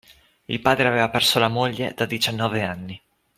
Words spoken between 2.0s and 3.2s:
diciannove anni